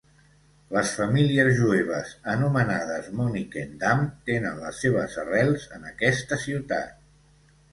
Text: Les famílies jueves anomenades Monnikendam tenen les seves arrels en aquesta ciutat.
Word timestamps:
Les 0.75 0.93
famílies 0.99 1.49
jueves 1.59 2.13
anomenades 2.33 3.09
Monnikendam 3.19 4.01
tenen 4.31 4.59
les 4.65 4.81
seves 4.87 5.19
arrels 5.25 5.69
en 5.79 5.89
aquesta 5.95 6.45
ciutat. 6.49 6.99